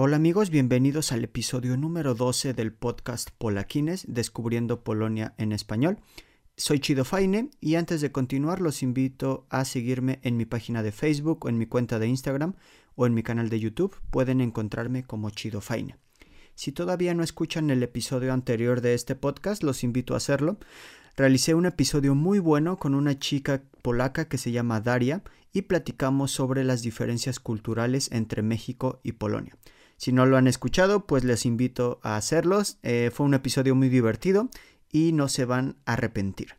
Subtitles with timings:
[0.00, 5.98] Hola amigos, bienvenidos al episodio número 12 del podcast Polaquines, Descubriendo Polonia en español.
[6.56, 10.92] Soy Chido Faine y antes de continuar los invito a seguirme en mi página de
[10.92, 12.54] Facebook o en mi cuenta de Instagram
[12.94, 14.00] o en mi canal de YouTube.
[14.12, 15.96] Pueden encontrarme como Chido Faine.
[16.54, 20.58] Si todavía no escuchan el episodio anterior de este podcast, los invito a hacerlo.
[21.16, 26.30] Realicé un episodio muy bueno con una chica polaca que se llama Daria y platicamos
[26.30, 29.58] sobre las diferencias culturales entre México y Polonia.
[29.98, 32.78] Si no lo han escuchado, pues les invito a hacerlos.
[32.82, 34.48] Eh, fue un episodio muy divertido
[34.90, 36.54] y no se van a arrepentir.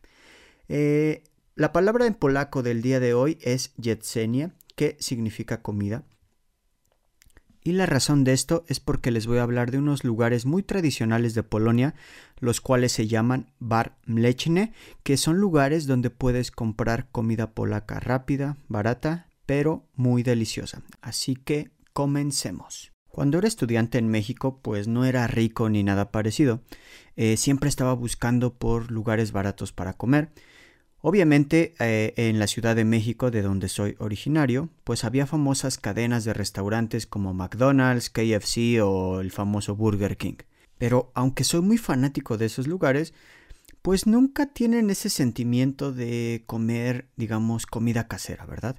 [0.68, 1.24] Eh,
[1.56, 6.04] la palabra en polaco del día de hoy es jedzenie, que significa comida.
[7.64, 10.62] Y la razón de esto es porque les voy a hablar de unos lugares muy
[10.62, 11.96] tradicionales de Polonia,
[12.40, 18.58] los cuales se llaman Bar Mleczny, que son lugares donde puedes comprar comida polaca rápida,
[18.68, 20.82] barata, pero muy deliciosa.
[21.02, 22.92] Así que comencemos.
[23.10, 26.62] Cuando era estudiante en México, pues no era rico ni nada parecido.
[27.16, 30.30] Eh, siempre estaba buscando por lugares baratos para comer.
[31.02, 36.26] Obviamente eh, en la Ciudad de México, de donde soy originario, pues había famosas cadenas
[36.26, 40.36] de restaurantes como McDonald's, KFC o el famoso Burger King.
[40.78, 43.14] Pero aunque soy muy fanático de esos lugares,
[43.82, 48.78] pues nunca tienen ese sentimiento de comer, digamos, comida casera, ¿verdad?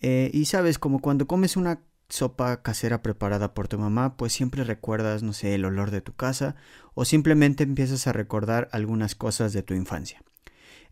[0.00, 1.80] Eh, y sabes, como cuando comes una
[2.10, 6.14] sopa casera preparada por tu mamá, pues siempre recuerdas, no sé, el olor de tu
[6.14, 6.56] casa
[6.94, 10.22] o simplemente empiezas a recordar algunas cosas de tu infancia.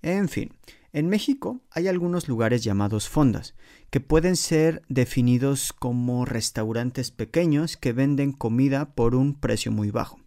[0.02, 0.52] En fin,
[0.92, 3.54] en México hay algunos lugares llamados fondas,
[3.91, 10.21] que pueden ser definidos como restaurantes pequeños que venden comida por un precio muy bajo.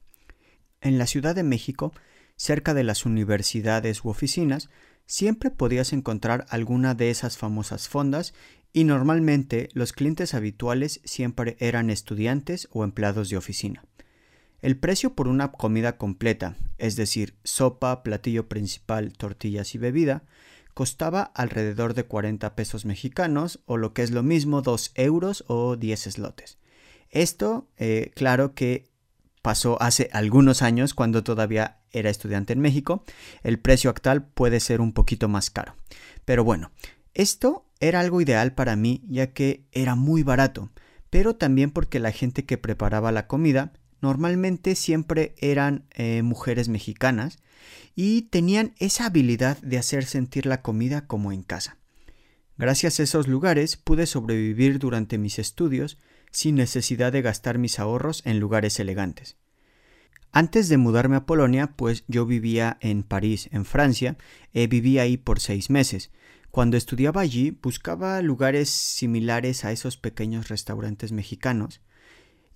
[0.82, 1.94] En la Ciudad de México,
[2.36, 4.70] cerca de las universidades u oficinas,
[5.06, 8.34] siempre podías encontrar alguna de esas famosas fondas
[8.74, 13.84] y normalmente los clientes habituales siempre eran estudiantes o empleados de oficina.
[14.62, 20.24] El precio por una comida completa, es decir, sopa, platillo principal, tortillas y bebida,
[20.74, 25.76] costaba alrededor de 40 pesos mexicanos o lo que es lo mismo 2 euros o
[25.76, 26.58] 10 slotes.
[27.10, 28.90] Esto, eh, claro que
[29.42, 33.04] pasó hace algunos años cuando todavía era estudiante en México.
[33.44, 35.76] El precio actual puede ser un poquito más caro.
[36.24, 36.72] Pero bueno,
[37.14, 40.72] esto era algo ideal para mí ya que era muy barato,
[41.10, 47.40] pero también porque la gente que preparaba la comida normalmente siempre eran eh, mujeres mexicanas
[47.96, 51.78] y tenían esa habilidad de hacer sentir la comida como en casa.
[52.58, 55.98] Gracias a esos lugares pude sobrevivir durante mis estudios
[56.32, 59.36] sin necesidad de gastar mis ahorros en lugares elegantes.
[60.32, 64.16] Antes de mudarme a Polonia, pues yo vivía en París, en Francia,
[64.54, 66.10] eh, viví ahí por seis meses,
[66.52, 71.82] cuando estudiaba allí buscaba lugares similares a esos pequeños restaurantes mexicanos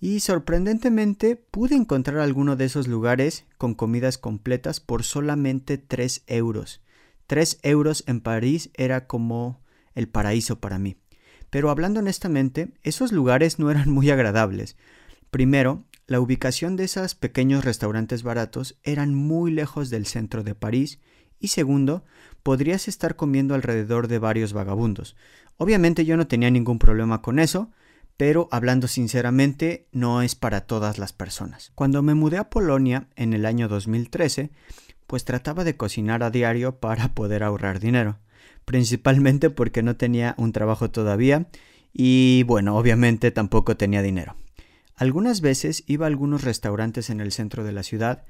[0.00, 6.82] y sorprendentemente pude encontrar alguno de esos lugares con comidas completas por solamente 3 euros.
[7.26, 9.60] 3 euros en París era como
[9.94, 10.96] el paraíso para mí.
[11.48, 14.76] Pero hablando honestamente, esos lugares no eran muy agradables.
[15.30, 21.00] Primero, la ubicación de esos pequeños restaurantes baratos eran muy lejos del centro de París
[21.40, 22.04] y segundo,
[22.46, 25.16] podrías estar comiendo alrededor de varios vagabundos.
[25.56, 27.72] Obviamente yo no tenía ningún problema con eso,
[28.16, 31.72] pero hablando sinceramente no es para todas las personas.
[31.74, 34.52] Cuando me mudé a Polonia en el año 2013,
[35.08, 38.20] pues trataba de cocinar a diario para poder ahorrar dinero,
[38.64, 41.48] principalmente porque no tenía un trabajo todavía
[41.92, 44.36] y bueno, obviamente tampoco tenía dinero.
[44.94, 48.22] Algunas veces iba a algunos restaurantes en el centro de la ciudad,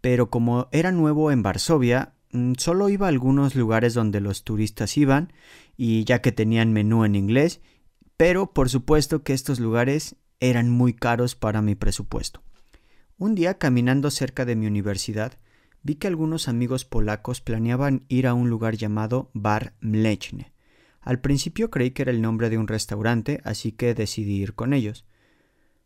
[0.00, 2.14] pero como era nuevo en Varsovia,
[2.58, 5.32] solo iba a algunos lugares donde los turistas iban
[5.76, 7.60] y ya que tenían menú en inglés,
[8.16, 12.42] pero por supuesto que estos lugares eran muy caros para mi presupuesto.
[13.18, 15.38] Un día caminando cerca de mi universidad,
[15.82, 20.46] vi que algunos amigos polacos planeaban ir a un lugar llamado Bar Mleczny.
[21.00, 24.72] Al principio creí que era el nombre de un restaurante, así que decidí ir con
[24.72, 25.06] ellos.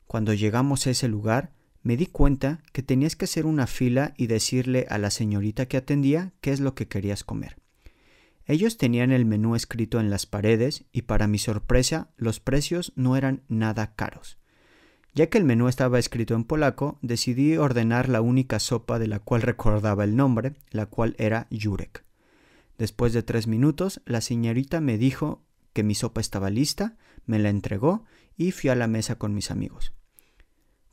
[0.07, 1.53] Cuando llegamos a ese lugar,
[1.85, 5.77] me di cuenta que tenías que hacer una fila y decirle a la señorita que
[5.77, 7.59] atendía qué es lo que querías comer.
[8.47, 13.17] Ellos tenían el menú escrito en las paredes y para mi sorpresa los precios no
[13.17, 14.39] eran nada caros.
[15.15, 19.19] Ya que el menú estaba escrito en polaco, decidí ordenar la única sopa de la
[19.19, 22.03] cual recordaba el nombre, la cual era Jurek.
[22.79, 25.45] Después de tres minutos, la señorita me dijo
[25.75, 26.97] que mi sopa estaba lista,
[27.27, 28.05] me la entregó
[28.39, 29.93] y fui a la mesa con mis amigos.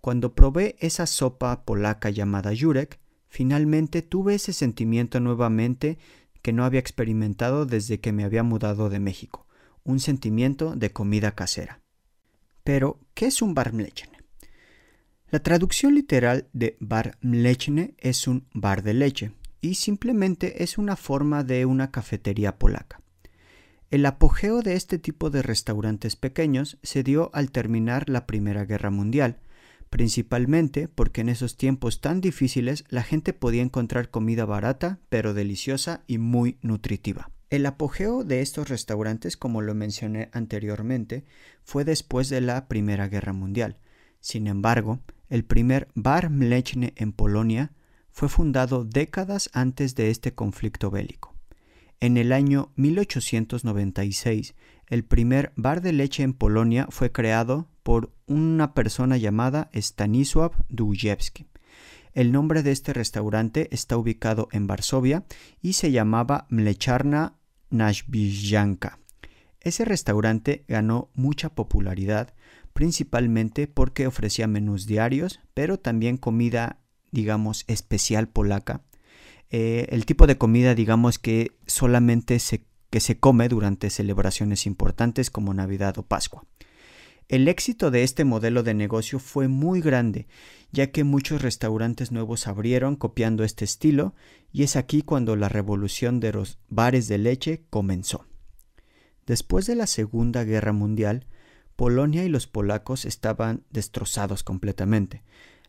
[0.02, 3.00] Cuando probé esa sopa polaca llamada Jurek,
[3.30, 6.00] finalmente tuve ese sentimiento nuevamente
[6.42, 9.46] que no había experimentado desde que me había mudado de México,
[9.84, 11.82] un sentimiento de comida casera.
[12.64, 14.18] Pero, ¿qué es un bar mleczny?
[15.30, 19.32] La traducción literal de bar mleczny es un bar de leche
[19.62, 23.02] y simplemente es una forma de una cafetería polaca.
[23.92, 28.90] El apogeo de este tipo de restaurantes pequeños se dio al terminar la Primera Guerra
[28.90, 29.38] Mundial,
[29.92, 36.02] principalmente porque en esos tiempos tan difíciles la gente podía encontrar comida barata, pero deliciosa
[36.08, 37.30] y muy nutritiva.
[37.50, 41.26] El apogeo de estos restaurantes, como lo mencioné anteriormente,
[41.64, 43.78] fue después de la Primera Guerra Mundial.
[44.22, 47.74] Sin embargo, el primer Bar Mleczny en Polonia
[48.12, 51.31] fue fundado décadas antes de este conflicto bélico.
[52.02, 54.56] En el año 1896,
[54.88, 61.46] el primer bar de leche en Polonia fue creado por una persona llamada Stanisław Dujewski.
[62.14, 65.26] El nombre de este restaurante está ubicado en Varsovia
[65.62, 67.36] y se llamaba Mleczarna
[67.70, 68.98] Nashvizhanka.
[69.60, 72.34] Ese restaurante ganó mucha popularidad,
[72.74, 76.80] principalmente porque ofrecía menús diarios, pero también comida,
[77.12, 78.82] digamos, especial polaca,
[79.52, 85.30] eh, el tipo de comida, digamos, que solamente se, que se come durante celebraciones importantes
[85.30, 86.46] como Navidad o Pascua.
[87.28, 90.28] El éxito de este modelo de negocio fue muy grande,
[90.72, 94.16] ya que muchos restaurantes nuevos abrieron copiando este estilo,
[94.52, 98.26] y es aquí cuando la revolución de los bares de leche comenzó.
[99.26, 101.28] Después de la Segunda Guerra Mundial,
[101.76, 105.24] Polonia y los polacos estaban destrozados completamente.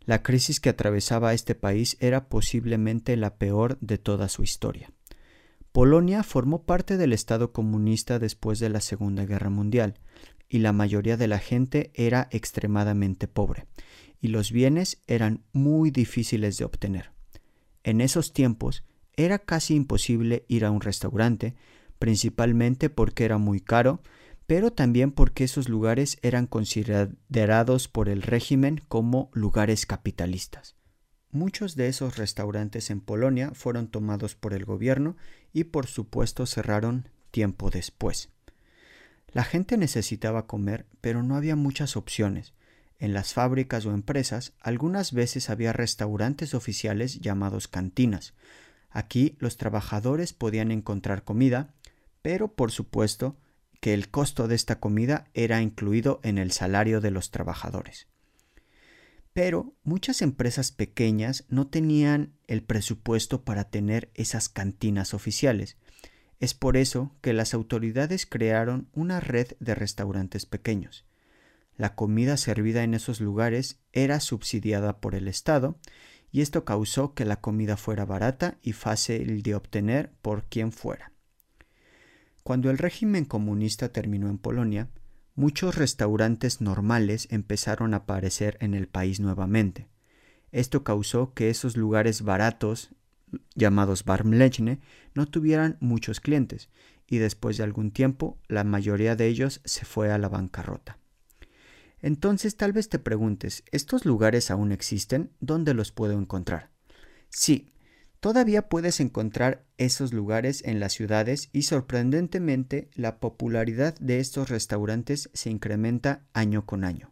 [0.04, 4.92] La crisis que atravesaba este país era posiblemente la peor de toda su historia.
[5.72, 9.94] Polonia formó parte del Estado comunista después de la Segunda Guerra Mundial,
[10.48, 13.66] y la mayoría de la gente era extremadamente pobre,
[14.20, 17.12] y los bienes eran muy difíciles de obtener.
[17.84, 18.84] En esos tiempos
[19.16, 21.54] era casi imposible ir a un restaurante,
[21.98, 24.02] principalmente porque era muy caro
[24.46, 30.76] pero también porque esos lugares eran considerados por el régimen como lugares capitalistas.
[31.30, 35.16] Muchos de esos restaurantes en Polonia fueron tomados por el gobierno
[35.52, 38.28] y por supuesto cerraron tiempo después.
[39.32, 42.52] La gente necesitaba comer, pero no había muchas opciones.
[42.98, 48.34] En las fábricas o empresas algunas veces había restaurantes oficiales llamados cantinas.
[48.90, 51.72] Aquí los trabajadores podían encontrar comida,
[52.20, 53.38] pero por supuesto
[53.82, 58.06] que el costo de esta comida era incluido en el salario de los trabajadores.
[59.32, 65.78] Pero muchas empresas pequeñas no tenían el presupuesto para tener esas cantinas oficiales.
[66.38, 71.04] Es por eso que las autoridades crearon una red de restaurantes pequeños.
[71.76, 75.76] La comida servida en esos lugares era subsidiada por el Estado
[76.30, 81.11] y esto causó que la comida fuera barata y fácil de obtener por quien fuera.
[82.42, 84.88] Cuando el régimen comunista terminó en Polonia,
[85.34, 89.88] muchos restaurantes normales empezaron a aparecer en el país nuevamente.
[90.50, 92.90] Esto causó que esos lugares baratos,
[93.54, 94.80] llamados bar mleczny,
[95.14, 96.68] no tuvieran muchos clientes,
[97.06, 100.98] y después de algún tiempo la mayoría de ellos se fue a la bancarrota.
[102.00, 105.30] Entonces tal vez te preguntes, ¿estos lugares aún existen?
[105.40, 106.70] ¿Dónde los puedo encontrar?
[107.28, 107.71] Sí,
[108.22, 115.28] Todavía puedes encontrar esos lugares en las ciudades y sorprendentemente la popularidad de estos restaurantes
[115.32, 117.10] se incrementa año con año.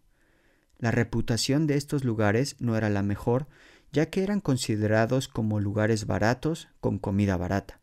[0.79, 3.49] La reputación de estos lugares no era la mejor,
[3.91, 7.81] ya que eran considerados como lugares baratos con comida barata.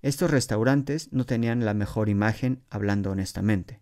[0.00, 3.80] Estos restaurantes no tenían la mejor imagen, hablando honestamente.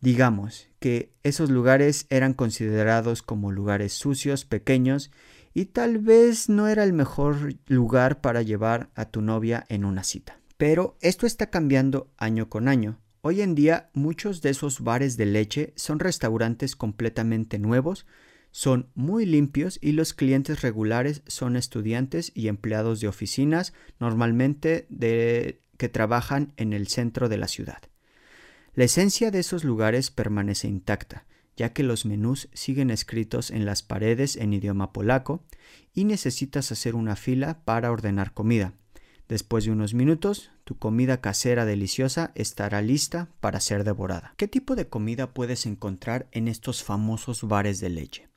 [0.00, 5.10] Digamos que esos lugares eran considerados como lugares sucios, pequeños
[5.54, 10.04] y tal vez no era el mejor lugar para llevar a tu novia en una
[10.04, 10.38] cita.
[10.56, 12.98] Pero esto está cambiando año con año.
[13.20, 18.06] Hoy en día muchos de esos bares de leche son restaurantes completamente nuevos,
[18.50, 25.60] son muy limpios y los clientes regulares son estudiantes y empleados de oficinas, normalmente de
[25.78, 27.82] que trabajan en el centro de la ciudad.
[28.74, 33.82] La esencia de esos lugares permanece intacta, ya que los menús siguen escritos en las
[33.82, 35.44] paredes en idioma polaco
[35.92, 38.74] y necesitas hacer una fila para ordenar comida.
[39.28, 44.34] Después de unos minutos, tu comida casera deliciosa estará lista para ser devorada.
[44.36, 48.28] ¿Qué tipo de comida puedes encontrar en estos famosos bares de leche?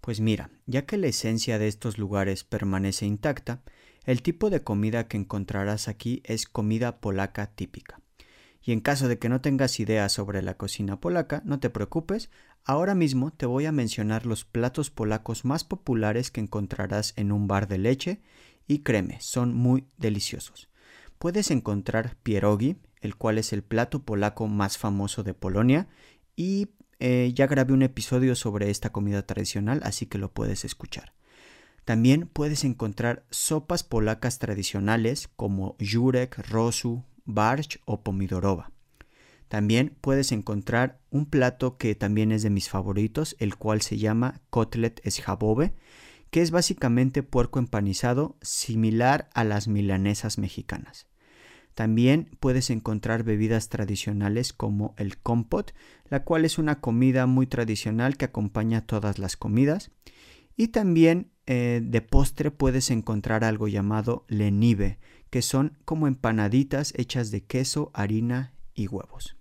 [0.00, 3.62] Pues mira, ya que la esencia de estos lugares permanece intacta,
[4.06, 8.00] el tipo de comida que encontrarás aquí es comida polaca típica.
[8.62, 12.30] Y en caso de que no tengas idea sobre la cocina polaca, no te preocupes,
[12.64, 17.48] ahora mismo te voy a mencionar los platos polacos más populares que encontrarás en un
[17.48, 18.20] bar de leche
[18.66, 20.68] y créeme, son muy deliciosos.
[21.18, 25.88] Puedes encontrar pierogi, el cual es el plato polaco más famoso de Polonia,
[26.36, 31.14] y eh, ya grabé un episodio sobre esta comida tradicional, así que lo puedes escuchar.
[31.84, 38.72] También puedes encontrar sopas polacas tradicionales como jurek, rosu, barch o pomidorowa.
[39.48, 44.40] También puedes encontrar un plato que también es de mis favoritos, el cual se llama
[44.50, 45.72] kotlet schabowe,
[46.30, 51.08] que es básicamente puerco empanizado similar a las milanesas mexicanas.
[51.74, 55.74] También puedes encontrar bebidas tradicionales como el compot,
[56.08, 59.90] la cual es una comida muy tradicional que acompaña todas las comidas.
[60.56, 67.32] Y también eh, de postre puedes encontrar algo llamado lenive, que son como empanaditas hechas
[67.32, 69.36] de queso, harina y huevos.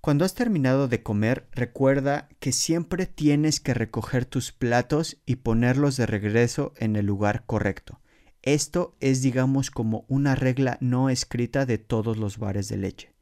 [0.00, 5.96] Cuando has terminado de comer, recuerda que siempre tienes que recoger tus platos y ponerlos
[5.96, 8.00] de regreso en el lugar correcto.
[8.42, 13.14] Esto es digamos como una regla no escrita de todos los bares de leche.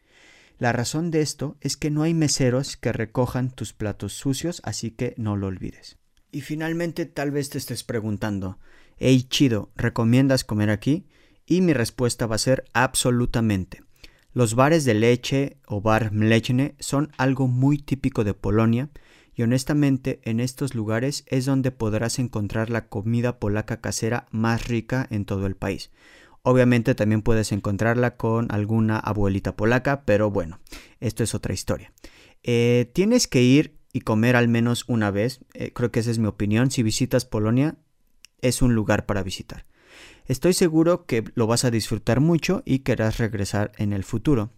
[0.57, 4.93] La razón de esto es que no hay meseros que recojan tus platos sucios, así
[4.93, 6.00] que no lo olvides.
[6.33, 8.59] Y finalmente tal vez te estés preguntando,
[8.99, 11.07] hey chido, ¿recomiendas comer aquí?
[11.45, 13.83] Y mi respuesta va a ser absolutamente.
[14.33, 18.91] Los bares de leche o bar mleczny son algo muy típico de Polonia
[19.35, 25.09] y honestamente en estos lugares es donde podrás encontrar la comida polaca casera más rica
[25.11, 25.91] en todo el país.
[26.43, 30.61] Obviamente también puedes encontrarla con alguna abuelita polaca, pero bueno,
[31.01, 31.93] esto es otra historia.
[32.45, 36.18] Eh, tienes que ir y comer al menos una vez, eh, creo que esa es
[36.18, 37.76] mi opinión, si visitas Polonia
[38.40, 39.66] es un lugar para visitar.
[40.26, 44.50] Estoy seguro que lo vas a disfrutar mucho y querrás regresar en el futuro.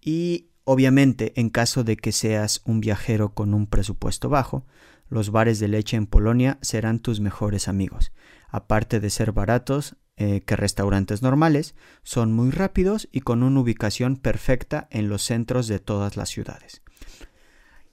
[0.00, 4.66] Y obviamente, en caso de que seas un viajero con un presupuesto bajo,
[5.08, 8.12] los bares de leche en Polonia serán tus mejores amigos.
[8.48, 14.16] Aparte de ser baratos eh, que restaurantes normales, son muy rápidos y con una ubicación
[14.16, 16.82] perfecta en los centros de todas las ciudades.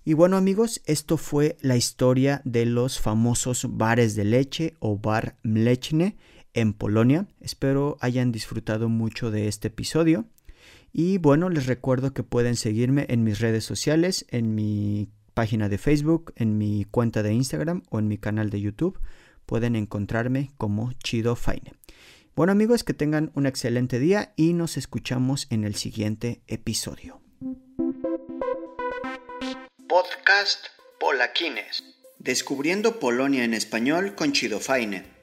[0.08, 5.36] Y bueno amigos, esto fue la historia de los famosos bares de leche o bar
[5.44, 6.16] mleczny
[6.54, 7.28] en Polonia.
[7.42, 10.24] Espero hayan disfrutado mucho de este episodio.
[10.94, 15.78] Y bueno, les recuerdo que pueden seguirme en mis redes sociales, en mi página de
[15.78, 18.98] Facebook, en mi cuenta de Instagram o en mi canal de YouTube.
[19.46, 21.74] Pueden encontrarme como Chido Faine.
[22.34, 27.20] Bueno amigos, que tengan un excelente día y nos escuchamos en el siguiente episodio.
[29.88, 30.66] Podcast
[31.00, 31.82] Polaquines.
[32.20, 35.17] Descubriendo Polonia en español con Chido Faine